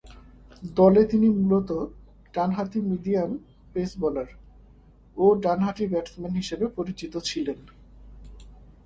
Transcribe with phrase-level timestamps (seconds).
[0.77, 1.79] দলে তিনি মূলতঃ
[2.33, 4.29] ডানহাতি মিডিয়াম-পেস বোলার
[5.17, 7.59] ও ডানহাতি ব্যাটসম্যান হিসেবে পরিচিত ছিলেন।